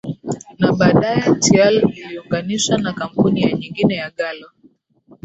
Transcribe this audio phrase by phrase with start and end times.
[0.59, 4.47] Na baadaye Teal iliunganishwa na Kampuni ya nyingine ya Gallo